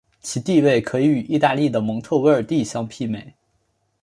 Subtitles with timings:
[0.19, 3.35] 其地位可以与意大利的蒙特威尔第相媲美。